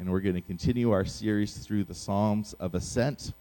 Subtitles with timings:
[0.00, 3.34] and we're going to continue our series through the Psalms of Ascent.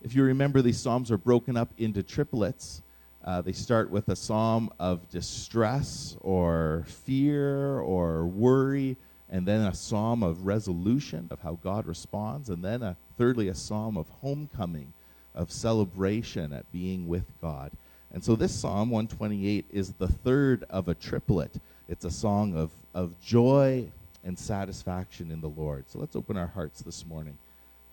[0.00, 2.80] If you remember, these Psalms are broken up into triplets.
[3.22, 8.96] Uh, they start with a psalm of distress or fear or worry,
[9.28, 13.54] and then a psalm of resolution of how God responds, and then a, thirdly a
[13.54, 14.94] psalm of homecoming,
[15.34, 17.72] of celebration at being with God.
[18.10, 21.52] And so this Psalm 128 is the third of a triplet.
[21.90, 23.90] It's a song of, of joy
[24.24, 25.84] and satisfaction in the Lord.
[25.88, 27.38] So let's open our hearts this morning.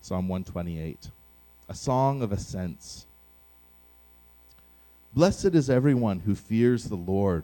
[0.02, 1.10] Psalm 128,
[1.70, 3.06] a song of ascents.
[5.14, 7.44] Blessed is everyone who fears the Lord,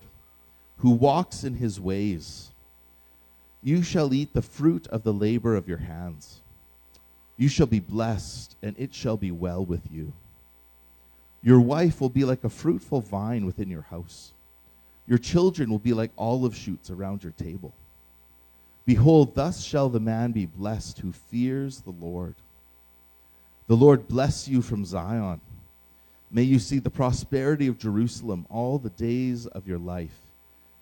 [0.77, 2.51] who walks in his ways.
[3.63, 6.41] You shall eat the fruit of the labor of your hands.
[7.37, 10.13] You shall be blessed, and it shall be well with you.
[11.41, 14.33] Your wife will be like a fruitful vine within your house.
[15.07, 17.73] Your children will be like olive shoots around your table.
[18.85, 22.35] Behold, thus shall the man be blessed who fears the Lord.
[23.67, 25.39] The Lord bless you from Zion.
[26.31, 30.17] May you see the prosperity of Jerusalem all the days of your life,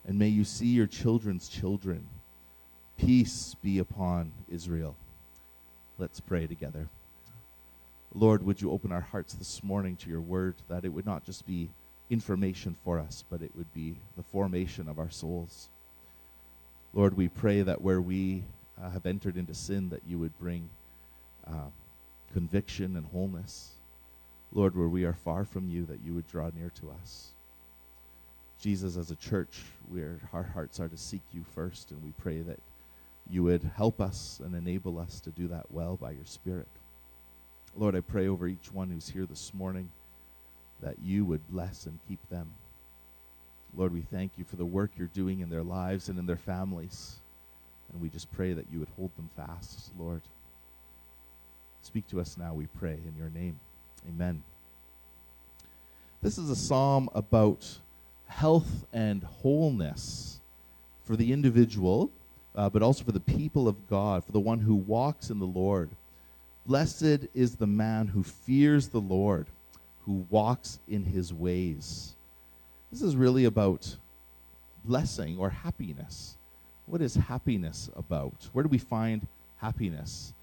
[0.07, 2.07] and may you see your children's children.
[2.97, 4.95] Peace be upon Israel.
[5.97, 6.87] Let's pray together.
[8.13, 11.25] Lord, would you open our hearts this morning to your word that it would not
[11.25, 11.69] just be
[12.09, 15.69] information for us, but it would be the formation of our souls.
[16.93, 18.43] Lord, we pray that where we
[18.81, 20.69] uh, have entered into sin, that you would bring
[21.45, 21.69] uh,
[22.33, 23.71] conviction and wholeness.
[24.51, 27.29] Lord, where we are far from you, that you would draw near to us.
[28.59, 32.39] Jesus, as a church, where our hearts are to seek you first, and we pray
[32.41, 32.59] that
[33.29, 36.67] you would help us and enable us to do that well by your Spirit.
[37.77, 39.91] Lord, I pray over each one who's here this morning
[40.81, 42.47] that you would bless and keep them.
[43.75, 46.37] Lord, we thank you for the work you're doing in their lives and in their
[46.37, 47.19] families.
[47.91, 50.21] And we just pray that you would hold them fast, Lord.
[51.81, 53.59] Speak to us now, we pray, in your name.
[54.07, 54.43] Amen.
[56.21, 57.79] This is a psalm about
[58.27, 60.41] health and wholeness
[61.05, 62.11] for the individual,
[62.55, 65.45] uh, but also for the people of God, for the one who walks in the
[65.45, 65.89] Lord.
[66.65, 69.47] Blessed is the man who fears the Lord,
[70.05, 72.15] who walks in his ways.
[72.91, 73.95] This is really about
[74.83, 76.35] blessing or happiness.
[76.87, 78.49] What is happiness about?
[78.51, 79.27] Where do we find
[79.57, 80.33] happiness?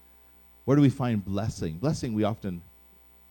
[0.65, 1.79] Where do we find blessing?
[1.79, 2.63] Blessing, we often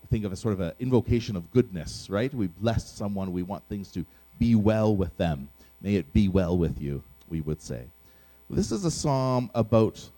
[0.09, 2.33] think of as sort of an invocation of goodness, right?
[2.33, 4.05] We bless someone, we want things to
[4.37, 5.47] be well with them.
[5.81, 7.85] May it be well with you, we would say.
[8.49, 10.09] This is a psalm about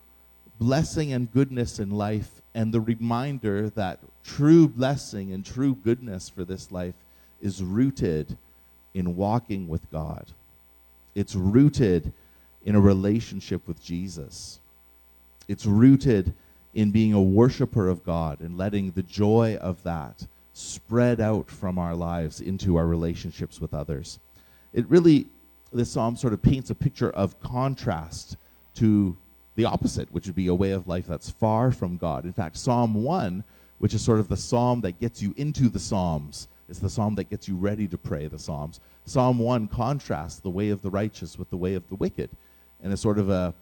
[0.60, 6.44] blessing and goodness in life and the reminder that true blessing and true goodness for
[6.44, 6.96] this life
[7.40, 8.36] is rooted
[8.98, 10.26] in walking with God.
[11.14, 12.12] It's rooted
[12.66, 14.60] in a relationship with Jesus.
[15.48, 16.34] It's rooted
[16.74, 21.78] in being a worshiper of God and letting the joy of that spread out from
[21.78, 24.20] our lives into our relationships with others.
[24.74, 25.28] It really,
[25.72, 28.36] this psalm sort of paints a picture of contrast
[28.76, 29.16] to
[29.56, 32.26] the opposite, which would be a way of life that's far from God.
[32.26, 33.44] In fact, Psalm 1,
[33.78, 37.16] which is sort of the psalm that gets you into the Psalms, it's the psalm
[37.16, 38.80] that gets you ready to pray the Psalms.
[39.06, 42.30] Psalm 1 contrasts the way of the righteous with the way of the wicked.
[42.84, 43.54] And it's sort of a,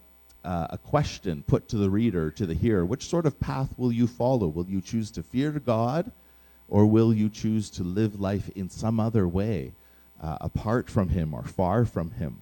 [0.43, 2.83] uh, a question put to the reader, to the hearer.
[2.83, 4.47] Which sort of path will you follow?
[4.47, 6.11] Will you choose to fear God,
[6.67, 9.73] or will you choose to live life in some other way,
[10.21, 12.41] uh, apart from Him or far from Him?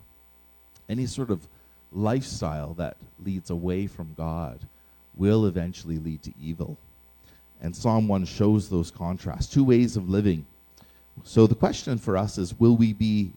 [0.87, 1.45] Any sort of
[1.91, 4.59] lifestyle that leads away from God
[5.15, 6.77] will eventually lead to evil.
[7.61, 10.45] And Psalm 1 shows those contrasts, two ways of living
[11.23, 13.31] so the question for us is will we be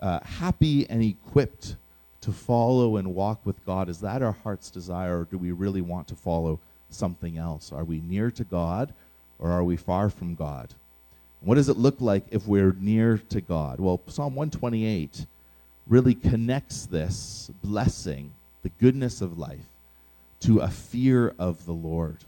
[0.00, 1.76] uh, happy and equipped
[2.22, 3.88] to follow and walk with God?
[3.88, 7.72] Is that our heart's desire, or do we really want to follow something else?
[7.72, 8.94] Are we near to God,
[9.38, 10.74] or are we far from God?
[11.40, 13.78] What does it look like if we're near to God?
[13.78, 15.26] Well, Psalm 128
[15.86, 18.32] really connects this blessing,
[18.62, 19.68] the goodness of life,
[20.40, 22.24] to a fear of the Lord.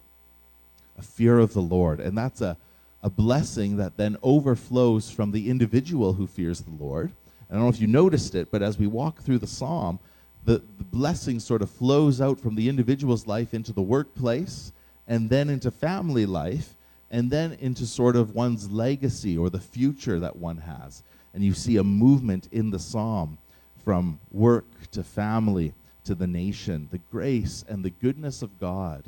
[0.98, 2.00] A fear of the Lord.
[2.00, 2.58] And that's a
[3.06, 7.12] a blessing that then overflows from the individual who fears the Lord.
[7.48, 10.00] I don't know if you noticed it, but as we walk through the psalm,
[10.44, 14.72] the, the blessing sort of flows out from the individual's life into the workplace,
[15.06, 16.74] and then into family life,
[17.08, 21.04] and then into sort of one's legacy or the future that one has.
[21.32, 23.38] And you see a movement in the psalm
[23.84, 25.74] from work to family
[26.06, 29.04] to the nation, the grace and the goodness of God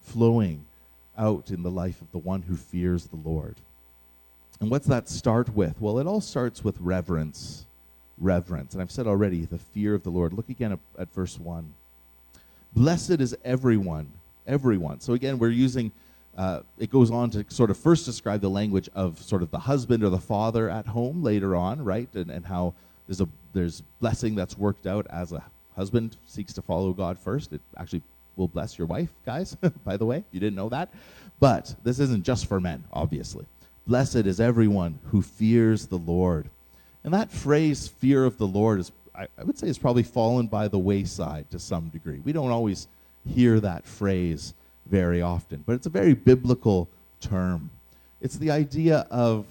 [0.00, 0.64] flowing
[1.16, 3.56] out in the life of the one who fears the Lord.
[4.60, 5.80] And what's that start with?
[5.80, 7.66] Well, it all starts with reverence.
[8.18, 8.74] Reverence.
[8.74, 10.32] And I've said already, the fear of the Lord.
[10.32, 11.72] Look again at, at verse 1.
[12.74, 14.10] Blessed is everyone,
[14.46, 15.00] everyone.
[15.00, 15.92] So again, we're using,
[16.38, 19.58] uh, it goes on to sort of first describe the language of sort of the
[19.58, 22.08] husband or the father at home later on, right?
[22.14, 22.74] And, and how
[23.06, 25.42] there's a there's blessing that's worked out as a
[25.76, 27.52] husband seeks to follow God first.
[27.52, 28.02] It actually
[28.36, 30.24] will bless your wife, guys, by the way.
[30.32, 30.92] You didn't know that.
[31.40, 33.46] But this isn't just for men, obviously.
[33.86, 36.48] Blessed is everyone who fears the Lord.
[37.04, 40.46] And that phrase, fear of the Lord, is I, I would say has probably fallen
[40.46, 42.20] by the wayside to some degree.
[42.24, 42.88] We don't always
[43.26, 44.54] hear that phrase
[44.86, 46.88] very often, but it's a very biblical
[47.20, 47.70] term.
[48.20, 49.46] It's the idea of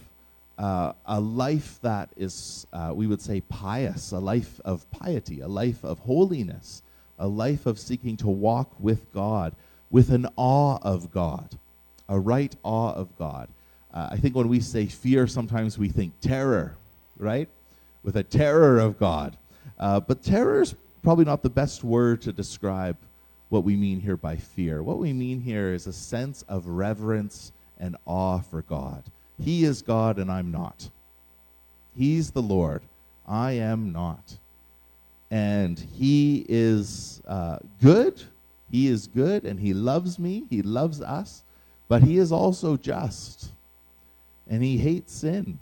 [0.57, 5.48] uh, a life that is, uh, we would say, pious, a life of piety, a
[5.48, 6.84] life of holiness,
[7.21, 9.53] a life of seeking to walk with God,
[9.91, 11.57] with an awe of God,
[12.09, 13.47] a right awe of God.
[13.94, 16.75] Uh, I think when we say fear, sometimes we think terror,
[17.18, 17.47] right?
[18.03, 19.38] With a terror of God.
[19.79, 20.73] Uh, but terror is
[21.03, 22.97] probably not the best word to describe
[23.50, 24.81] what we mean here by fear.
[24.81, 29.03] What we mean here is a sense of reverence and awe for God.
[29.39, 30.89] He is God and I'm not.
[31.95, 32.81] He's the Lord.
[33.27, 34.38] I am not.
[35.31, 38.22] And He is uh, good.
[38.69, 40.44] He is good and He loves me.
[40.50, 41.44] He loves us.
[41.88, 43.51] But He is also just.
[44.50, 45.57] And He hates sin.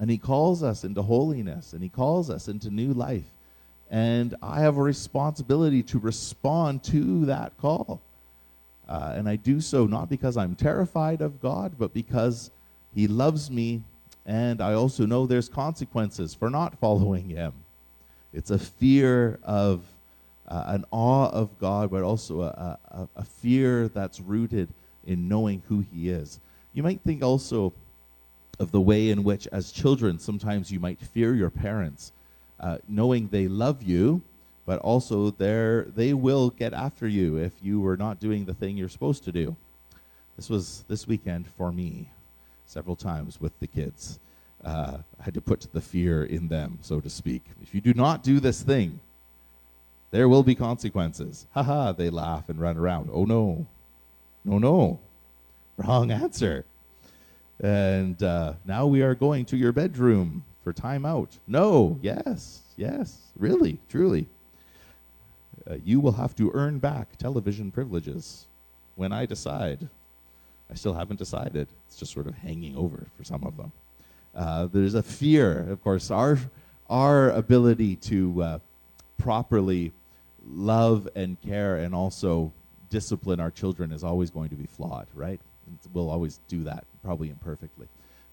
[0.00, 3.24] And He calls us into holiness and He calls us into new life.
[3.90, 8.02] And I have a responsibility to respond to that call.
[8.88, 12.50] Uh, and I do so not because I'm terrified of God, but because
[12.94, 13.82] He loves me.
[14.26, 17.52] And I also know there's consequences for not following Him.
[18.32, 19.84] It's a fear of
[20.46, 24.68] uh, an awe of God, but also a, a, a fear that's rooted
[25.06, 26.40] in knowing who He is.
[26.72, 27.72] You might think also
[28.58, 32.12] of the way in which, as children, sometimes you might fear your parents
[32.60, 34.20] uh, knowing they love you,
[34.66, 38.76] but also they they will get after you if you were not doing the thing
[38.76, 39.56] you're supposed to do.
[40.36, 42.10] This was this weekend for me,
[42.66, 44.18] several times with the kids.
[44.64, 47.44] Uh, I had to put the fear in them, so to speak.
[47.62, 49.00] If you do not do this thing,
[50.10, 51.46] there will be consequences.
[51.52, 51.92] Ha ha!
[51.92, 53.10] They laugh and run around.
[53.12, 53.66] Oh no,
[54.44, 55.00] no, no,
[55.76, 56.64] wrong answer.
[57.60, 61.38] And uh, now we are going to your bedroom for timeout.
[61.46, 64.26] No, yes, yes, really, truly.
[65.68, 68.46] Uh, you will have to earn back television privileges
[68.96, 69.88] when I decide.
[70.70, 71.68] I still haven't decided.
[71.86, 73.72] It's just sort of hanging over for some of them.
[74.38, 76.38] Uh, there's a fear, of course, our
[76.88, 78.58] our ability to uh,
[79.18, 79.92] properly
[80.46, 82.50] love and care and also
[82.88, 85.40] discipline our children is always going to be flawed, right?
[85.92, 87.86] we'll always do that, probably imperfectly.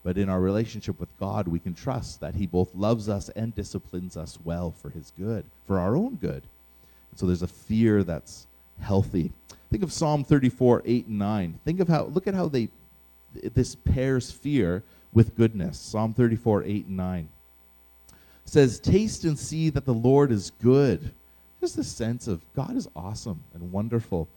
[0.03, 3.53] But in our relationship with God, we can trust that He both loves us and
[3.55, 6.43] disciplines us well for His good, for our own good.
[7.11, 8.47] And so there's a fear that's
[8.79, 9.33] healthy.
[9.71, 11.59] Think of Psalm 34, 8 and 9.
[11.65, 12.69] Think of how, look at how they,
[13.53, 14.83] this pairs fear
[15.13, 15.79] with goodness.
[15.79, 17.29] Psalm 34, 8 and 9
[18.45, 21.13] says, Taste and see that the Lord is good.
[21.59, 24.27] Just a sense of God is awesome and wonderful.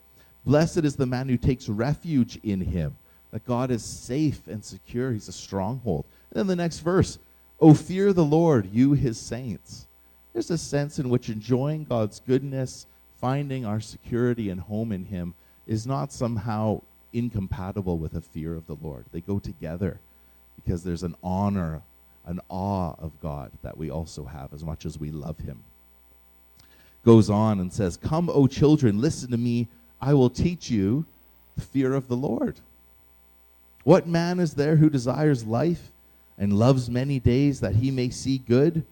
[0.45, 2.97] Blessed is the man who takes refuge in him
[3.31, 5.13] that God is safe and secure.
[5.13, 6.07] He's a stronghold.
[6.31, 7.19] And then the next verse,
[7.61, 9.87] Oh, fear the Lord, you his saints.
[10.33, 12.87] There's a sense in which enjoying God's goodness,
[13.21, 15.35] finding our security and home in him,
[15.67, 19.07] is not somehow incompatible with a fear of the Lord.
[19.13, 20.01] They go together
[20.57, 21.83] because there's an honor,
[22.27, 25.65] an awe of God that we also have as much as we love him.
[27.05, 29.69] Goes on and says, Come, O children, listen to me.
[30.01, 31.07] I will teach you
[31.57, 32.61] the fear of the Lord.
[33.85, 35.91] What man is there who desires life
[36.37, 38.85] and loves many days that he may see good?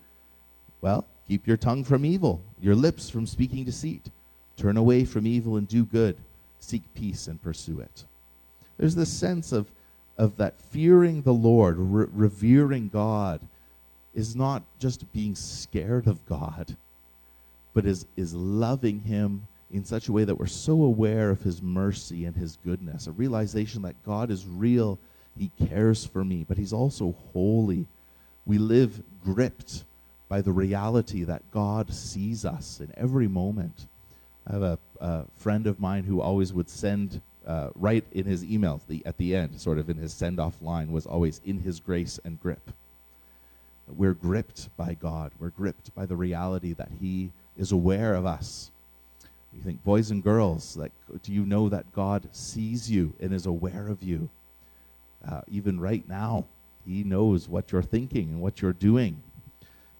[0.80, 4.10] Well, keep your tongue from evil, your lips from speaking deceit.
[4.56, 6.16] Turn away from evil and do good.
[6.60, 8.04] Seek peace and pursue it.
[8.78, 9.70] There's this sense of,
[10.18, 13.40] of that fearing the Lord, re- revering God,
[14.14, 16.76] is not just being scared of God,
[17.74, 21.60] but is, is loving Him in such a way that we're so aware of his
[21.60, 24.98] mercy and his goodness, a realization that God is real,
[25.36, 27.86] he cares for me, but he's also holy.
[28.46, 29.84] We live gripped
[30.28, 33.86] by the reality that God sees us in every moment.
[34.46, 38.44] I have a, a friend of mine who always would send, uh, right in his
[38.44, 41.60] emails the, at the end, sort of in his send off line, was always in
[41.60, 42.70] his grace and grip.
[43.88, 45.32] We're gripped by God.
[45.38, 48.70] We're gripped by the reality that he is aware of us
[49.56, 53.46] you think, boys and girls, like, do you know that God sees you and is
[53.46, 54.28] aware of you?
[55.26, 56.44] Uh, even right now,
[56.84, 59.22] He knows what you're thinking and what you're doing.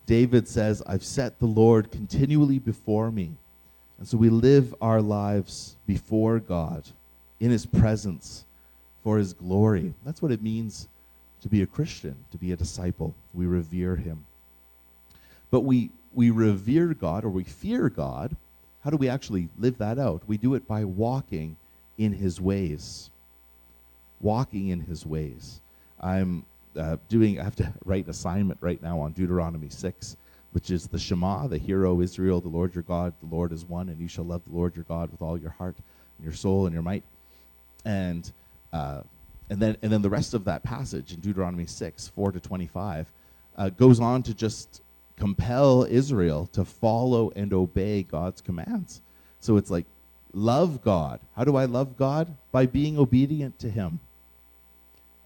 [0.05, 3.33] David says, I've set the Lord continually before me.
[3.99, 6.85] And so we live our lives before God,
[7.41, 8.45] in His presence,
[9.03, 9.95] for His glory.
[10.05, 10.89] That's what it means
[11.43, 13.15] to be a Christian, to be a disciple.
[13.33, 14.27] We revere Him.
[15.51, 18.37] But we, we revere God or we fear God.
[18.85, 20.23] How do we actually live that out?
[20.27, 21.57] We do it by walking
[21.99, 23.11] in His ways.
[24.21, 25.61] Walking in His ways.
[26.01, 26.45] I'm
[26.77, 30.17] uh, doing, I have to write an assignment right now on Deuteronomy 6
[30.57, 33.67] which is the Shema, the Hear O Israel, the Lord your God, the Lord is
[33.67, 35.77] one, and you shall love the Lord your God with all your heart
[36.17, 37.03] and your soul and your might.
[37.85, 38.33] And
[38.73, 39.03] uh,
[39.51, 42.67] and then and then the rest of that passage in Deuteronomy six four to twenty
[42.69, 43.07] five
[43.59, 44.81] uh, goes on to just
[45.19, 49.03] compel Israel to follow and obey God's commands.
[49.41, 49.85] So it's like
[50.33, 51.21] love God.
[51.37, 52.35] How do I love God?
[52.51, 54.01] By being obedient to Him.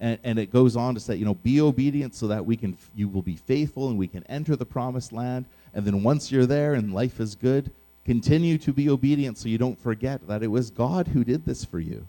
[0.01, 2.77] And, and it goes on to say, you know, be obedient so that we can,
[2.95, 5.45] you will be faithful and we can enter the promised land.
[5.75, 7.71] And then once you're there and life is good,
[8.07, 11.65] continue to be obedient so you don't forget that it was God who did this
[11.65, 12.07] for you,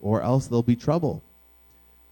[0.00, 1.22] or else there'll be trouble.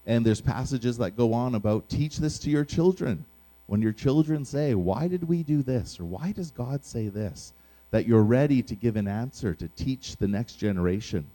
[0.06, 3.26] And there's passages that go on about teach this to your children.
[3.66, 6.00] When your children say, Why did we do this?
[6.00, 7.52] or Why does God say this?
[7.90, 11.26] That you're ready to give an answer to teach the next generation.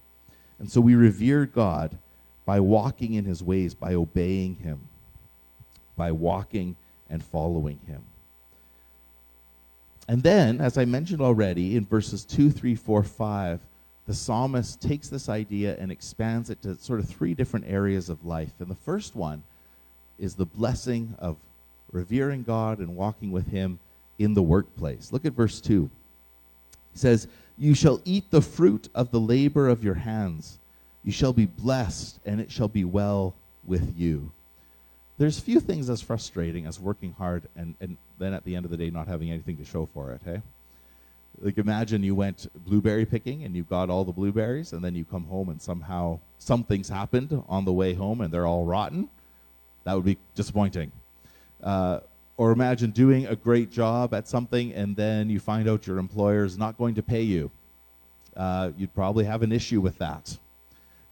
[0.58, 1.98] And so we revere God
[2.46, 4.88] by walking in his ways, by obeying him,
[5.96, 6.76] by walking
[7.10, 8.04] and following him.
[10.08, 13.60] And then, as I mentioned already, in verses 2, 3, 4, 5,
[14.06, 18.24] the psalmist takes this idea and expands it to sort of three different areas of
[18.24, 18.54] life.
[18.60, 19.44] And the first one
[20.20, 21.38] is the blessing of
[21.92, 23.80] revering God and walking with Him
[24.20, 25.12] in the workplace.
[25.12, 25.90] Look at verse 2.
[26.94, 30.60] He says, You shall eat the fruit of the labor of your hands.
[31.06, 34.32] You shall be blessed, and it shall be well with you.
[35.20, 38.72] There's few things as frustrating as working hard and, and then at the end of
[38.72, 40.42] the day not having anything to show for it, hey?
[41.40, 45.06] Like imagine you went blueberry picking and you got all the blueberries, and then you
[45.06, 49.08] come home and somehow something's happened on the way home and they're all rotten.
[49.84, 50.92] That would be disappointing.
[51.64, 52.00] Uh,
[52.36, 56.46] or imagine doing a great job at something and then you find out your employer
[56.46, 57.52] is not going to pay you.
[58.36, 60.38] Uh, you'd probably have an issue with that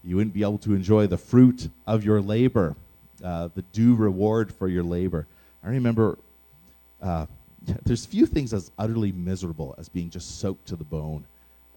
[0.04, 2.76] you wouldn't be able to enjoy the fruit of your labor,
[3.24, 5.26] uh, the due reward for your labor.
[5.64, 6.18] I remember
[7.02, 7.26] uh,
[7.86, 11.26] there's few things as utterly miserable as being just soaked to the bone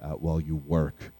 [0.02, 1.12] uh, while you work.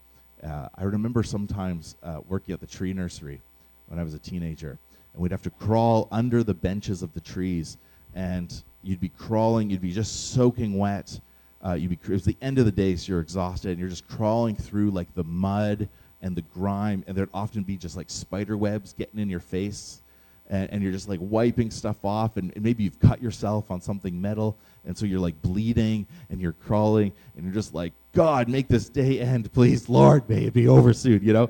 [0.43, 3.41] Uh, I remember sometimes uh, working at the tree nursery
[3.87, 4.79] when I was a teenager,
[5.13, 7.79] and we'd have to crawl under the benches of the trees,
[8.15, 11.19] and you'd be crawling, you'd be just soaking wet.
[11.65, 13.89] Uh, you'd be, it was the end of the day, so you're exhausted, and you're
[13.89, 15.89] just crawling through like the mud
[16.27, 20.03] and the grime, and there'd often be just like spider webs getting in your face,
[20.51, 23.81] and, and you're just like wiping stuff off, and, and, maybe you've cut yourself on
[23.81, 28.49] something metal, and so you're like bleeding, and you're crawling, and you're just like, God,
[28.49, 31.49] make this day end, please, Lord, may it be over soon, you know?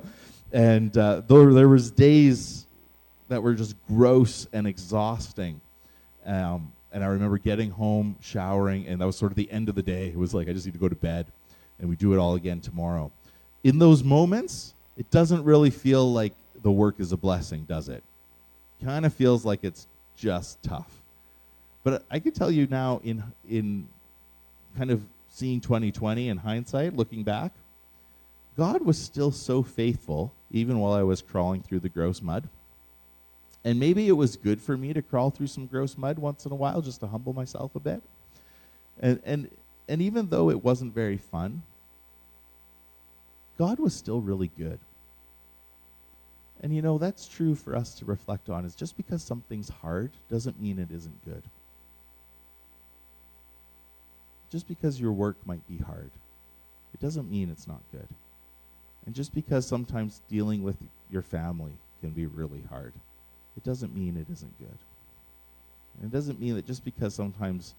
[0.53, 2.67] And uh, there, there was days
[3.29, 5.59] that were just gross and exhausting.
[6.23, 9.75] Um, and I remember getting home, showering, and that was sort of the end of
[9.75, 10.09] the day.
[10.09, 11.25] It was like, I just need to go to bed,
[11.79, 13.11] and we do it all again tomorrow
[13.67, 16.33] in those moments, it doesn't really feel like
[16.63, 18.01] the work is a blessing, does it?
[18.81, 21.01] Kind of feels like it's just tough.
[21.83, 23.89] But I can tell you now, in in
[24.77, 27.51] kind of seeing 2020 in hindsight, looking back,
[28.55, 32.47] God was still so faithful, even while I was crawling through the gross mud.
[33.65, 36.53] And maybe it was good for me to crawl through some gross mud once in
[36.53, 38.01] a while just to humble myself a bit.
[39.01, 39.49] And and
[39.89, 41.63] and even though it wasn't very fun,
[43.57, 44.79] God was still really good.
[46.61, 50.11] And you know, that's true for us to reflect on is just because something's hard
[50.29, 51.43] doesn't mean it isn't good.
[54.49, 56.09] Just because your work might be hard,
[56.93, 58.07] it doesn't mean it's not good.
[59.05, 60.77] And just because sometimes dealing with
[61.11, 62.93] your family can be really hard,
[63.55, 64.77] it doesn't mean it isn't good.
[65.99, 67.73] And it doesn't mean that just because sometimes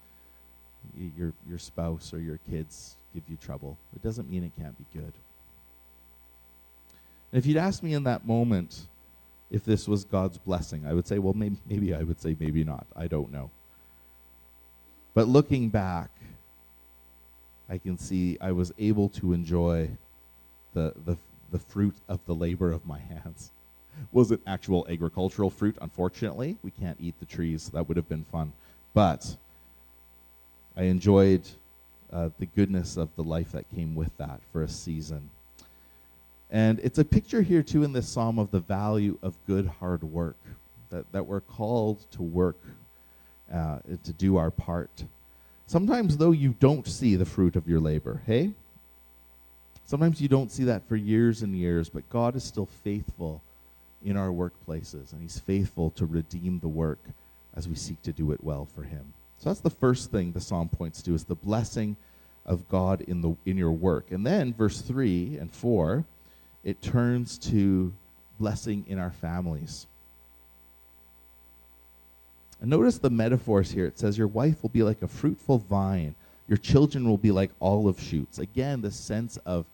[1.16, 4.98] your your spouse or your kids give you trouble, it doesn't mean it can't be
[4.98, 5.12] good.
[7.32, 8.86] And if you'd asked me in that moment
[9.50, 12.64] if this was God's blessing, I would say, well, maybe, maybe I would say maybe
[12.64, 12.86] not.
[12.96, 13.50] I don't know.
[15.14, 16.10] But looking back,
[17.68, 19.90] I can see I was able to enjoy
[20.74, 21.16] the, the,
[21.50, 23.50] the fruit of the labor of my hands.
[24.12, 25.76] Was it actual agricultural fruit?
[25.80, 27.70] Unfortunately, we can't eat the trees.
[27.70, 28.52] That would have been fun.
[28.94, 29.36] But
[30.76, 31.42] I enjoyed
[32.12, 35.30] uh, the goodness of the life that came with that for a season.
[36.50, 40.02] And it's a picture here, too, in this psalm of the value of good, hard
[40.02, 40.38] work,
[40.90, 42.58] that, that we're called to work,
[43.52, 45.04] uh, to do our part.
[45.66, 48.52] Sometimes, though, you don't see the fruit of your labor, hey?
[49.84, 53.42] Sometimes you don't see that for years and years, but God is still faithful
[54.04, 57.00] in our workplaces, and He's faithful to redeem the work
[57.54, 59.12] as we seek to do it well for Him.
[59.38, 61.96] So that's the first thing the psalm points to is the blessing
[62.44, 64.10] of God in the in your work.
[64.10, 66.04] And then verse 3 and 4,
[66.68, 67.94] it turns to
[68.38, 69.86] blessing in our families.
[72.60, 73.86] And notice the metaphors here.
[73.86, 76.14] It says, Your wife will be like a fruitful vine,
[76.46, 78.38] your children will be like olive shoots.
[78.38, 79.64] Again, the sense of,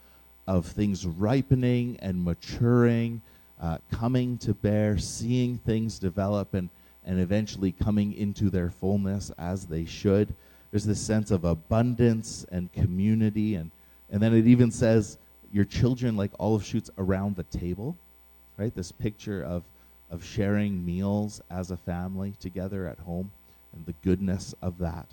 [0.46, 3.22] of things ripening and maturing,
[3.60, 6.68] uh, coming to bear, seeing things develop, and,
[7.04, 10.32] and eventually coming into their fullness as they should.
[10.70, 13.56] There's this sense of abundance and community.
[13.56, 13.72] And,
[14.12, 15.18] and then it even says,
[15.54, 17.96] Your children like olive shoots around the table,
[18.58, 18.74] right?
[18.74, 19.62] This picture of
[20.10, 23.30] of sharing meals as a family together at home
[23.74, 25.06] and the goodness of that.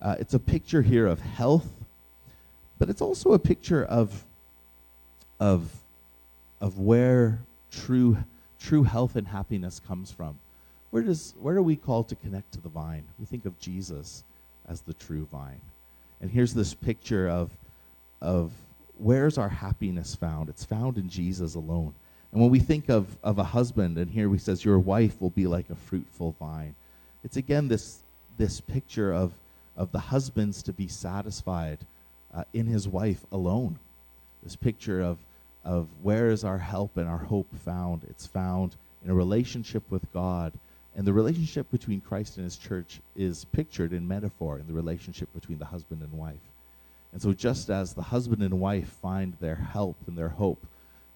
[0.00, 1.68] Uh, it's a picture here of health,
[2.78, 4.24] but it's also a picture of,
[5.38, 5.70] of,
[6.60, 8.16] of where true,
[8.58, 10.38] true health and happiness comes from.
[10.90, 13.04] Where, does, where are we called to connect to the vine?
[13.18, 14.24] We think of Jesus
[14.66, 15.60] as the true vine.
[16.22, 17.50] And here's this picture of,
[18.22, 18.52] of
[19.00, 20.48] where's our happiness found?
[20.48, 21.94] It's found in Jesus alone.
[22.32, 25.30] And when we think of, of a husband, and here he says, Your wife will
[25.30, 26.74] be like a fruitful vine,
[27.24, 28.00] it's again this,
[28.38, 29.32] this picture of,
[29.76, 31.78] of the husbands to be satisfied
[32.32, 33.78] uh, in his wife alone.
[34.42, 35.18] This picture of,
[35.64, 38.04] of where is our help and our hope found?
[38.08, 40.52] It's found in a relationship with God.
[40.96, 45.32] And the relationship between Christ and his church is pictured in metaphor in the relationship
[45.34, 46.49] between the husband and wife.
[47.12, 50.64] And so, just as the husband and wife find their help and their hope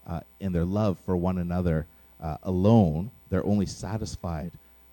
[0.07, 1.87] uh, their love for one another
[2.23, 3.11] uh, alone.
[3.31, 4.53] They're only satisfied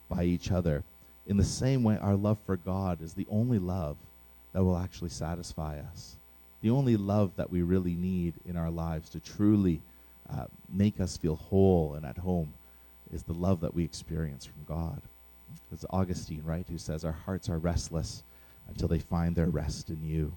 [0.10, 0.84] by each other.
[1.28, 3.98] In the same way, our love for God is the only love
[4.54, 6.16] that will actually satisfy us.
[6.62, 9.82] The only love that we really need in our lives to truly
[10.30, 12.54] uh, make us feel whole and at home
[13.14, 15.02] is the love that we experience from God.
[15.72, 18.24] It's Augustine, right, who says, Our hearts are restless
[18.68, 20.34] until they find their rest in you.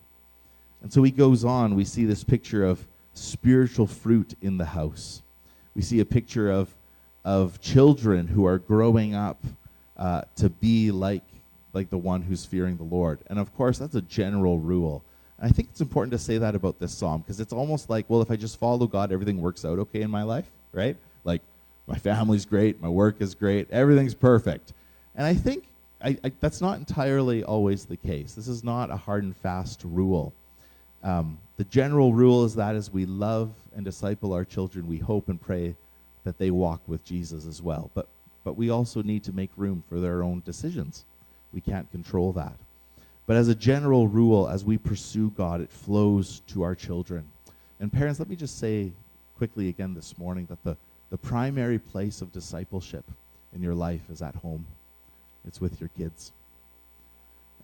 [0.85, 5.23] And so he goes on, we see this picture of spiritual fruit in the house.
[5.75, 6.75] We see a picture of,
[7.25, 9.43] of children who are growing up
[9.97, 11.23] uh, to be like,
[11.73, 13.19] like the one who's fearing the Lord.
[13.29, 15.03] And of course, that's a general rule.
[15.39, 18.05] And I think it's important to say that about this psalm because it's almost like,
[18.11, 20.99] well, if I just follow God, everything works out okay in my life, right?
[21.25, 21.41] Like,
[21.87, 24.75] my family's great, my work is great, everything's perfect.
[25.15, 25.65] And I think
[26.03, 28.35] I, I, that's not entirely always the case.
[28.35, 30.35] This is not a hard and fast rule.
[31.05, 35.29] Um, the general rule is that as we love and disciple our children, we hope
[35.29, 35.77] and pray
[36.25, 37.91] that they walk with Jesus as well.
[37.95, 38.09] But,
[38.43, 41.05] but we also need to make room for their own decisions.
[41.53, 42.55] We can't control that.
[43.27, 47.25] But as a general rule, as we pursue God, it flows to our children.
[47.79, 48.93] And parents, let me just say
[49.37, 50.77] quickly again this morning that the,
[51.11, 53.05] the primary place of discipleship
[53.55, 54.67] in your life is at home.
[55.47, 56.33] It's with your kids.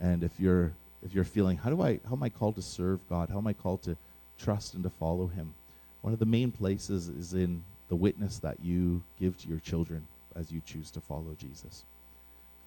[0.00, 0.72] And if you're
[1.04, 3.30] if you're feeling, how do I, how am I called to serve God?
[3.30, 3.96] How am I called to
[4.38, 5.54] trust and to follow Him?
[6.02, 10.06] One of the main places is in the witness that you give to your children
[10.36, 11.84] as you choose to follow Jesus.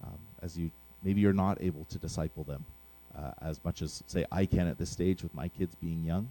[0.04, 0.70] Um, as you,
[1.02, 2.64] maybe you're not able to disciple them
[3.16, 6.30] uh, as much as, say, I can at this stage with my kids being young.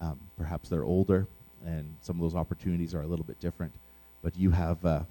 [0.00, 1.26] Um, perhaps they're older,
[1.64, 3.72] and some of those opportunities are a little bit different.
[4.22, 5.02] But you have uh,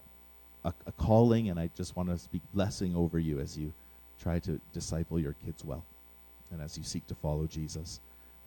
[0.65, 3.73] a, a calling, and I just want to speak blessing over you as you
[4.21, 5.83] try to disciple your kids well
[6.51, 7.99] and as you seek to follow Jesus.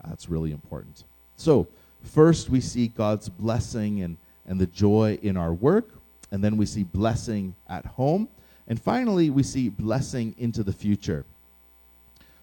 [0.03, 1.03] Uh, That's really important.
[1.37, 1.67] So,
[2.03, 5.89] first we see God's blessing and, and the joy in our work,
[6.31, 8.27] and then we see blessing at home,
[8.67, 11.25] and finally we see blessing into the future.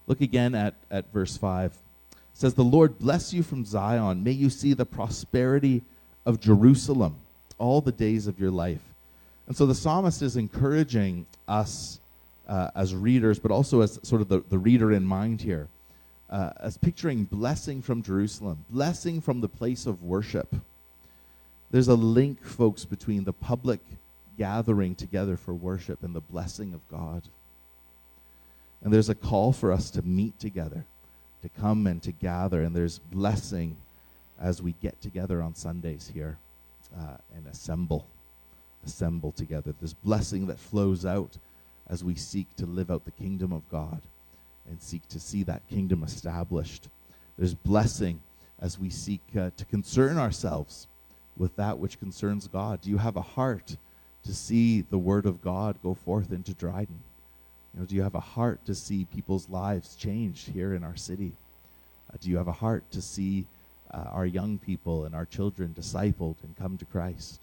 [0.07, 1.72] Look again at, at verse 5.
[1.72, 4.25] It says, The Lord bless you from Zion.
[4.25, 5.83] May you see the prosperity
[6.27, 7.16] of Jerusalem
[7.59, 8.81] all the days of your life.
[9.46, 12.01] And so the psalmist is encouraging us
[12.52, 15.68] uh, as readers, but also as sort of the, the reader in mind here,
[16.28, 20.54] uh, as picturing blessing from Jerusalem, blessing from the place of worship.
[21.70, 23.80] There's a link, folks, between the public
[24.36, 27.22] gathering together for worship and the blessing of God.
[28.84, 30.84] And there's a call for us to meet together,
[31.40, 33.78] to come and to gather, and there's blessing
[34.38, 36.36] as we get together on Sundays here
[36.94, 38.06] uh, and assemble,
[38.84, 39.74] assemble together.
[39.80, 41.38] There's blessing that flows out
[41.92, 44.00] as we seek to live out the kingdom of God
[44.66, 46.88] and seek to see that kingdom established.
[47.37, 48.22] There's blessing
[48.61, 50.87] as we seek uh, to concern ourselves
[51.37, 52.81] with that which concerns God.
[52.81, 53.76] Do you have a heart
[54.24, 57.00] to see the word of God go forth into Dryden?
[57.74, 60.96] You know, do you have a heart to see people's lives changed here in our
[60.96, 61.33] city?
[62.11, 63.44] Uh, do you have a heart to see
[63.90, 67.42] uh, our young people and our children discipled and come to Christ?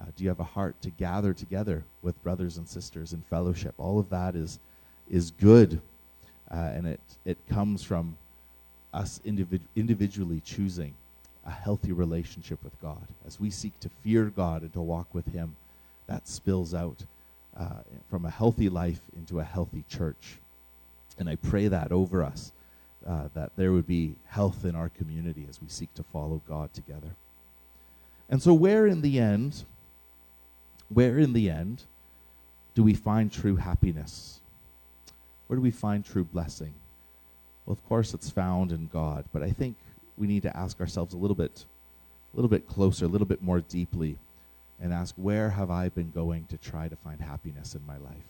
[0.00, 3.74] Uh, do you have a heart to gather together with brothers and sisters in fellowship?
[3.78, 4.58] All of that is,
[5.10, 5.80] is good,
[6.50, 8.16] uh, and it, it comes from
[8.92, 10.94] us individ- individually choosing
[11.46, 13.06] a healthy relationship with God.
[13.26, 15.56] As we seek to fear God and to walk with Him,
[16.06, 17.04] that spills out
[17.56, 17.80] uh,
[18.10, 20.38] from a healthy life into a healthy church.
[21.18, 22.52] And I pray that over us,
[23.06, 26.74] uh, that there would be health in our community as we seek to follow God
[26.74, 27.14] together.
[28.28, 29.64] And so, where in the end,
[30.88, 31.82] where in the end
[32.74, 34.40] do we find true happiness?
[35.46, 36.74] Where do we find true blessing?
[37.64, 39.76] Well, of course, it's found in God, but I think
[40.16, 41.64] we need to ask ourselves a little bit,
[42.32, 44.16] a little bit closer, a little bit more deeply,
[44.80, 48.28] and ask, where have I been going to try to find happiness in my life?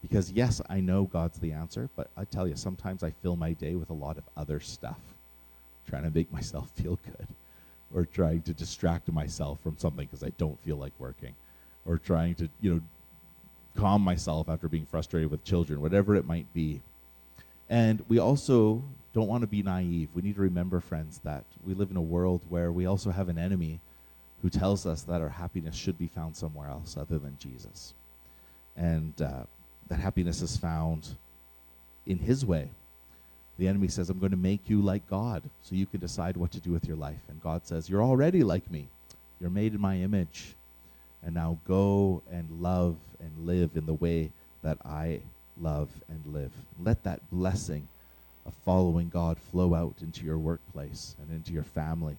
[0.00, 3.52] Because yes, I know God's the answer, but I tell you, sometimes I fill my
[3.52, 5.00] day with a lot of other stuff,
[5.88, 7.26] trying to make myself feel good,
[7.94, 11.34] or trying to distract myself from something because I don't feel like working,
[11.90, 12.80] or trying to, you know,
[13.76, 16.80] calm myself after being frustrated with children, whatever it might be.
[17.68, 20.08] And we also don't want to be naive.
[20.14, 23.28] We need to remember, friends, that we live in a world where we also have
[23.28, 23.80] an enemy
[24.42, 27.94] who tells us that our happiness should be found somewhere else other than Jesus.
[28.76, 29.42] And uh,
[29.88, 31.16] that happiness is found
[32.06, 32.70] in His way.
[33.58, 36.52] The enemy says, I'm going to make you like God so you can decide what
[36.52, 37.20] to do with your life.
[37.28, 38.88] And God says, You're already like me.
[39.40, 40.54] You're made in my image.
[41.22, 45.20] And now go and love and live in the way that I
[45.60, 46.52] love and live.
[46.82, 47.88] Let that blessing
[48.46, 52.16] of following God flow out into your workplace and into your family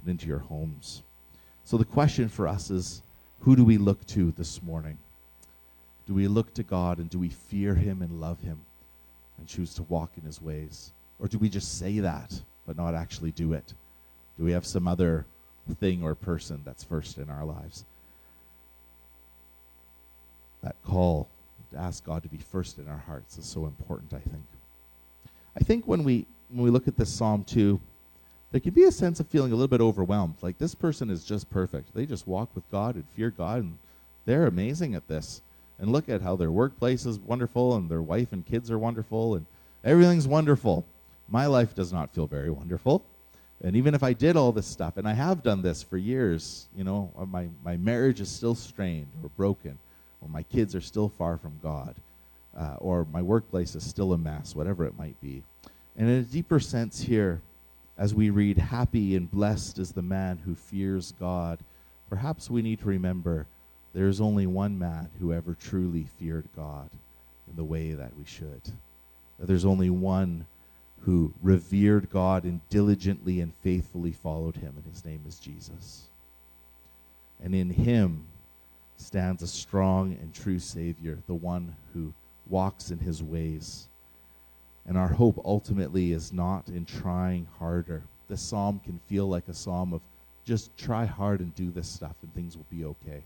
[0.00, 1.02] and into your homes.
[1.64, 3.02] So the question for us is
[3.40, 4.98] who do we look to this morning?
[6.06, 8.60] Do we look to God and do we fear Him and love Him
[9.38, 10.92] and choose to walk in His ways?
[11.18, 13.74] Or do we just say that but not actually do it?
[14.38, 15.26] Do we have some other
[15.80, 17.84] thing or person that's first in our lives?
[20.62, 21.28] That call
[21.72, 24.44] to ask God to be first in our hearts is so important, I think.
[25.56, 27.80] I think when we when we look at this psalm too,
[28.52, 30.36] there can be a sense of feeling a little bit overwhelmed.
[30.40, 31.94] Like this person is just perfect.
[31.94, 33.78] They just walk with God and fear God, and
[34.24, 35.42] they're amazing at this.
[35.80, 39.34] And look at how their workplace is wonderful, and their wife and kids are wonderful,
[39.36, 39.46] and
[39.84, 40.84] everything's wonderful.
[41.28, 43.04] My life does not feel very wonderful.
[43.62, 46.66] And even if I did all this stuff, and I have done this for years,
[46.76, 49.78] you know, my, my marriage is still strained or broken,
[50.20, 51.94] or my kids are still far from God,
[52.56, 55.42] uh, or my workplace is still a mess, whatever it might be.
[55.96, 57.40] And in a deeper sense here,
[57.96, 61.58] as we read, Happy and blessed is the man who fears God,
[62.08, 63.46] perhaps we need to remember
[63.94, 66.90] there is only one man who ever truly feared God
[67.48, 68.62] in the way that we should.
[69.38, 70.46] That there's only one
[71.00, 76.08] who revered God and diligently and faithfully followed him, and his name is Jesus.
[77.42, 78.26] And in him
[78.98, 82.12] stands a strong and true Savior, the one who
[82.48, 83.88] walks in his ways
[84.88, 88.02] and our hope ultimately is not in trying harder.
[88.28, 90.00] This psalm can feel like a psalm of
[90.46, 93.22] just try hard and do this stuff and things will be okay.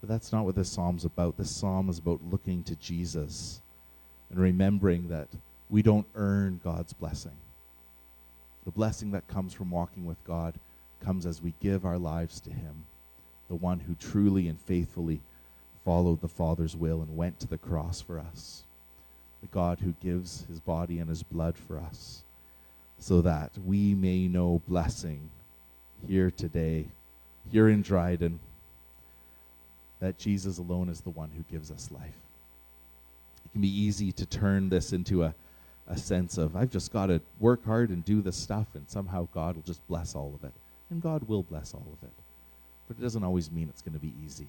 [0.00, 1.36] But that's not what this psalm's about.
[1.36, 3.60] This psalm is about looking to Jesus
[4.30, 5.26] and remembering that
[5.68, 7.36] we don't earn God's blessing.
[8.64, 10.54] The blessing that comes from walking with God
[11.04, 12.84] comes as we give our lives to Him,
[13.48, 15.20] the one who truly and faithfully
[15.84, 18.64] followed the Father's will and went to the cross for us
[19.40, 22.22] the God who gives his body and his blood for us,
[22.98, 25.30] so that we may know blessing
[26.06, 26.86] here today,
[27.50, 28.40] here in Dryden,
[30.00, 32.16] that Jesus alone is the one who gives us life.
[33.44, 35.34] It can be easy to turn this into a,
[35.86, 39.28] a sense of, I've just got to work hard and do this stuff, and somehow
[39.32, 40.52] God will just bless all of it.
[40.90, 42.14] And God will bless all of it.
[42.88, 44.48] But it doesn't always mean it's going to be easy.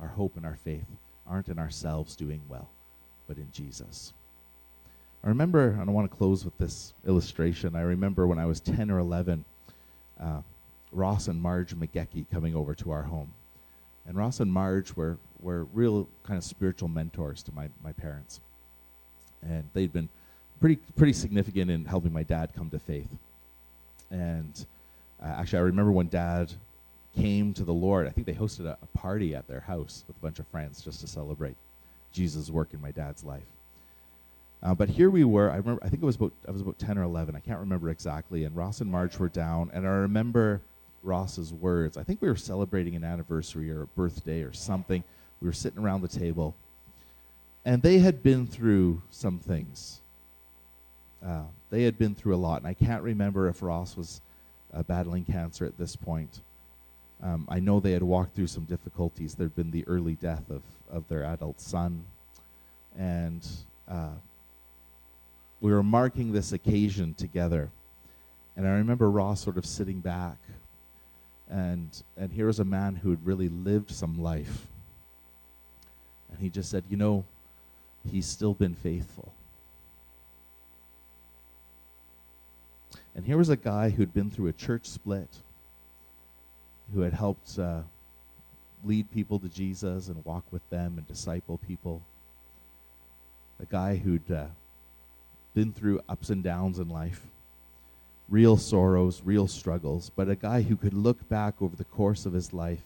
[0.00, 0.86] Our hope and our faith
[1.26, 2.68] aren't in ourselves doing well
[3.26, 4.12] but in Jesus.
[5.24, 7.76] I remember, and I want to close with this illustration.
[7.76, 9.44] I remember when I was 10 or 11,
[10.20, 10.42] uh,
[10.90, 13.32] Ross and Marge McGecky coming over to our home.
[14.06, 18.40] And Ross and Marge were, were real kind of spiritual mentors to my, my parents.
[19.42, 20.08] And they'd been
[20.60, 23.08] pretty, pretty significant in helping my dad come to faith.
[24.10, 24.66] And
[25.22, 26.52] uh, actually, I remember when dad
[27.16, 30.16] came to the Lord, I think they hosted a, a party at their house with
[30.16, 31.56] a bunch of friends just to celebrate.
[32.12, 33.42] Jesus' work in my dad's life.
[34.62, 35.50] Uh, but here we were.
[35.50, 35.82] I remember.
[35.84, 36.32] I think it was about.
[36.46, 37.34] I was about ten or eleven.
[37.34, 38.44] I can't remember exactly.
[38.44, 40.60] And Ross and Marge were down, and I remember
[41.02, 41.96] Ross's words.
[41.96, 45.02] I think we were celebrating an anniversary or a birthday or something.
[45.40, 46.54] We were sitting around the table,
[47.64, 50.00] and they had been through some things.
[51.24, 54.20] uh, they had been through a lot, and I can't remember if Ross was
[54.74, 56.40] uh, battling cancer at this point.
[57.22, 59.34] Um, I know they had walked through some difficulties.
[59.34, 62.04] There'd been the early death of, of their adult son,
[62.98, 63.46] and
[63.88, 64.14] uh,
[65.60, 67.70] we were marking this occasion together.
[68.56, 70.36] And I remember Ross sort of sitting back,
[71.48, 74.66] and and here was a man who had really lived some life.
[76.30, 77.24] And he just said, "You know,
[78.10, 79.32] he's still been faithful."
[83.14, 85.28] And here was a guy who'd been through a church split,
[86.94, 87.80] who had helped uh,
[88.84, 92.02] lead people to Jesus and walk with them and disciple people.
[93.60, 94.46] A guy who'd uh,
[95.54, 97.22] been through ups and downs in life,
[98.28, 102.32] real sorrows, real struggles, but a guy who could look back over the course of
[102.32, 102.82] his life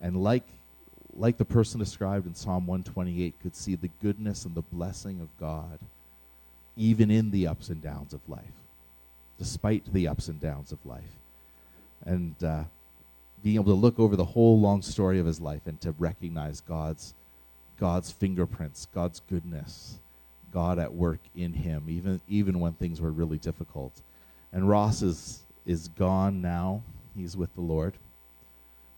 [0.00, 0.46] and, like,
[1.16, 5.28] like the person described in Psalm 128, could see the goodness and the blessing of
[5.38, 5.78] God
[6.76, 8.44] even in the ups and downs of life
[9.38, 11.16] despite the ups and downs of life.
[12.04, 12.64] And uh,
[13.42, 16.60] being able to look over the whole long story of his life and to recognize
[16.60, 17.14] God's
[17.78, 20.00] God's fingerprints, God's goodness,
[20.52, 24.02] God at work in him, even even when things were really difficult.
[24.52, 26.82] And Ross is is gone now.
[27.16, 27.94] He's with the Lord.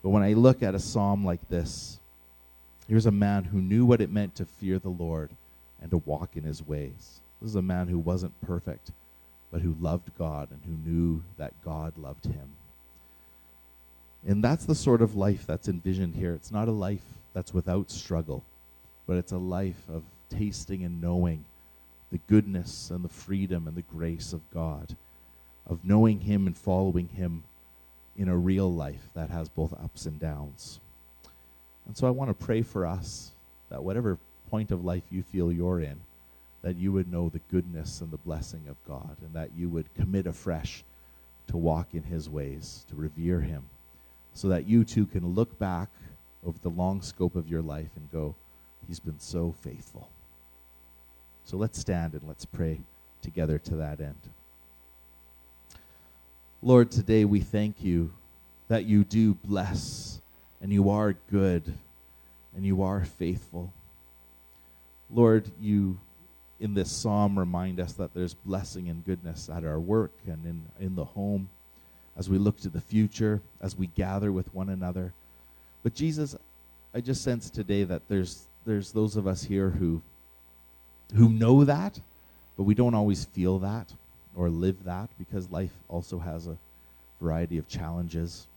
[0.01, 1.99] But when I look at a psalm like this,
[2.87, 5.29] here's a man who knew what it meant to fear the Lord
[5.81, 7.21] and to walk in his ways.
[7.39, 8.91] This is a man who wasn't perfect,
[9.51, 12.55] but who loved God and who knew that God loved him.
[14.27, 16.33] And that's the sort of life that's envisioned here.
[16.33, 17.03] It's not a life
[17.33, 18.43] that's without struggle,
[19.07, 21.45] but it's a life of tasting and knowing
[22.11, 24.95] the goodness and the freedom and the grace of God,
[25.65, 27.43] of knowing Him and following Him
[28.17, 30.79] in a real life that has both ups and downs.
[31.87, 33.31] And so I want to pray for us
[33.69, 34.17] that whatever
[34.49, 35.99] point of life you feel you're in,
[36.61, 39.93] that you would know the goodness and the blessing of God, and that you would
[39.95, 40.83] commit afresh
[41.47, 43.63] to walk in His ways, to revere Him,
[44.33, 45.89] so that you too can look back
[46.45, 48.35] over the long scope of your life and go,
[48.87, 50.09] He's been so faithful.
[51.45, 52.79] So let's stand and let's pray
[53.21, 54.15] together to that end.
[56.61, 58.13] Lord, today we thank you
[58.67, 60.21] that you do bless
[60.61, 61.73] and you are good
[62.55, 63.73] and you are faithful.
[65.09, 65.99] Lord, you
[66.59, 70.61] in this psalm remind us that there's blessing and goodness at our work and in,
[70.79, 71.49] in the home
[72.17, 75.13] as we look to the future, as we gather with one another.
[75.83, 76.35] But Jesus,
[76.93, 80.01] I just sense today that there's there's those of us here who
[81.15, 81.99] who know that,
[82.57, 83.93] but we don't always feel that
[84.35, 86.57] or live that because life also has a
[87.19, 88.47] variety of challenges.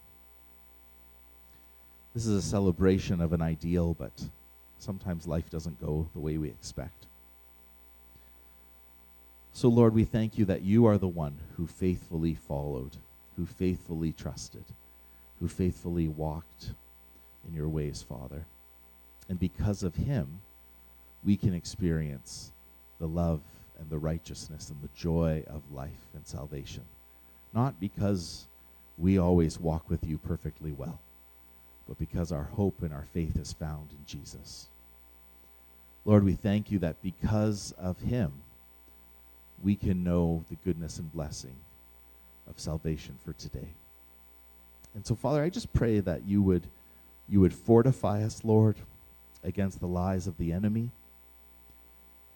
[2.14, 4.12] This is a celebration of an ideal, but
[4.78, 7.06] sometimes life doesn't go the way we expect.
[9.52, 12.96] So, Lord, we thank you that you are the one who faithfully followed,
[13.36, 14.64] who faithfully trusted,
[15.40, 16.72] who faithfully walked
[17.46, 18.46] in your ways, Father.
[19.28, 20.40] And because of him,
[21.24, 22.52] we can experience
[23.00, 23.40] the love
[23.78, 26.84] and the righteousness and the joy of life and salvation.
[27.52, 28.46] Not because
[28.98, 31.00] we always walk with you perfectly well,
[31.88, 34.68] but because our hope and our faith is found in Jesus.
[36.04, 38.32] Lord, we thank you that because of him,
[39.62, 41.56] we can know the goodness and blessing
[42.48, 43.68] of salvation for today.
[44.94, 46.66] And so, Father, I just pray that you would,
[47.28, 48.76] you would fortify us, Lord,
[49.42, 50.90] against the lies of the enemy,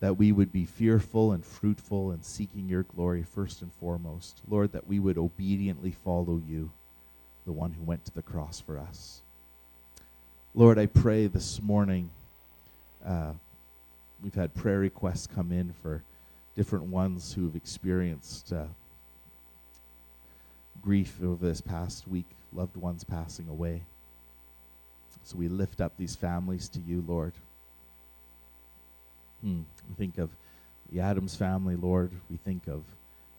[0.01, 4.41] that we would be fearful and fruitful and seeking your glory first and foremost.
[4.49, 6.71] Lord, that we would obediently follow you,
[7.47, 9.23] the one who went to the cross for us.
[10.55, 12.11] Lord, I pray this morning,
[13.07, 13.33] uh,
[14.23, 16.03] we've had prayer requests come in for
[16.57, 18.65] different ones who've experienced uh,
[20.83, 23.83] grief over this past week, loved ones passing away.
[25.25, 27.35] So we lift up these families to you, Lord.
[29.43, 29.61] Hmm.
[29.89, 30.31] We think of
[30.91, 32.13] the Adams family, Lord.
[32.31, 32.83] We think of,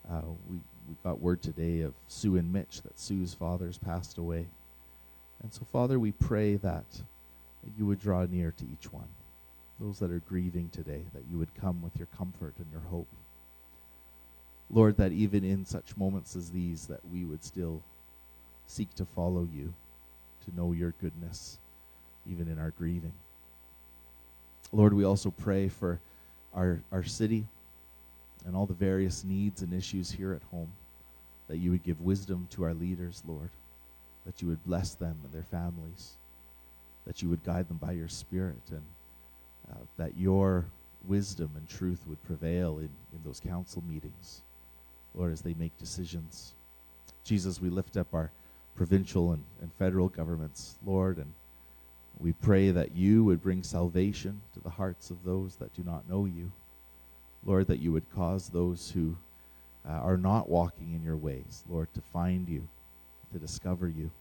[0.09, 4.45] uh, we, we got word today of Sue and Mitch, that Sue's father's passed away.
[5.41, 9.07] And so, Father, we pray that, that you would draw near to each one
[9.79, 13.07] those that are grieving today, that you would come with your comfort and your hope.
[14.71, 17.81] Lord, that even in such moments as these, that we would still
[18.67, 19.73] seek to follow you,
[20.45, 21.57] to know your goodness,
[22.29, 23.13] even in our grieving.
[24.71, 25.99] Lord, we also pray for
[26.53, 27.45] our, our city
[28.45, 30.71] and all the various needs and issues here at home,
[31.47, 33.49] that you would give wisdom to our leaders, Lord,
[34.25, 36.13] that you would bless them and their families,
[37.07, 38.83] that you would guide them by your Spirit and
[39.71, 40.65] uh, that your
[41.07, 44.41] wisdom and truth would prevail in, in those council meetings,
[45.13, 46.53] Lord, as they make decisions.
[47.23, 48.31] Jesus, we lift up our
[48.75, 51.33] provincial and, and federal governments, Lord, and
[52.19, 56.09] we pray that you would bring salvation to the hearts of those that do not
[56.09, 56.51] know you.
[57.45, 59.15] Lord, that you would cause those who
[59.87, 62.67] uh, are not walking in your ways, Lord, to find you,
[63.31, 64.11] to discover you.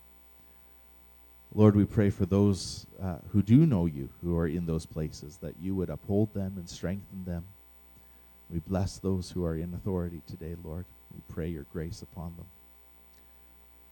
[1.55, 5.39] Lord, we pray for those uh, who do know you, who are in those places,
[5.39, 7.45] that you would uphold them and strengthen them.
[8.51, 10.87] We bless those who are in authority today, Lord.
[11.15, 12.47] We pray your grace upon them.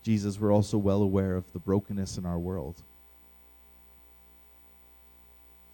[0.03, 2.77] Jesus, we're also well aware of the brokenness in our world.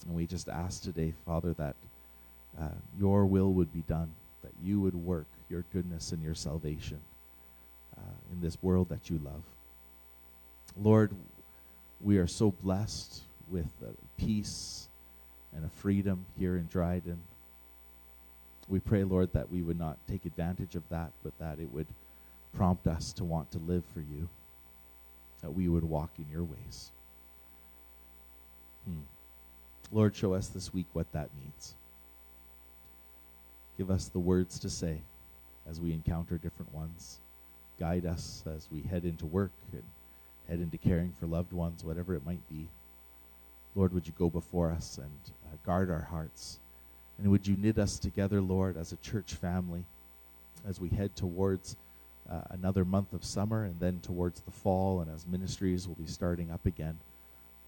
[0.06, 1.76] And we just ask today, Father, that
[2.60, 2.68] uh,
[2.98, 4.10] your will would be done,
[4.42, 6.98] that you would work your goodness and your salvation
[7.96, 8.00] uh,
[8.32, 9.42] in this world that you love.
[10.80, 11.12] Lord,
[12.00, 13.68] we are so blessed with
[14.16, 14.88] peace
[15.54, 17.22] and a freedom here in Dryden.
[18.68, 21.86] We pray, Lord, that we would not take advantage of that, but that it would
[22.56, 24.28] prompt us to want to live for you,
[25.40, 26.90] that we would walk in your ways.
[28.86, 29.02] Hmm.
[29.90, 31.74] Lord, show us this week what that means.
[33.76, 35.00] Give us the words to say
[35.68, 37.18] as we encounter different ones.
[37.78, 39.82] Guide us as we head into work and
[40.48, 42.68] head into caring for loved ones, whatever it might be.
[43.74, 46.58] Lord, would you go before us and uh, guard our hearts?
[47.22, 49.84] And would you knit us together, Lord, as a church family
[50.68, 51.76] as we head towards
[52.28, 56.06] uh, another month of summer and then towards the fall and as ministries will be
[56.06, 56.98] starting up again.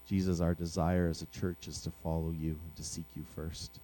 [0.08, 3.78] Jesus, our desire as a church is to follow you and to seek you first.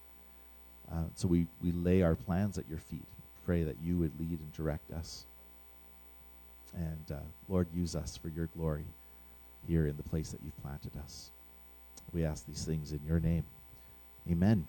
[0.91, 3.07] Uh, so we, we lay our plans at your feet,
[3.47, 5.25] pray that you would lead and direct us.
[6.75, 8.87] And uh, Lord, use us for your glory
[9.69, 11.31] here in the place that you've planted us.
[12.13, 13.45] We ask these things in your name.
[14.29, 14.67] Amen.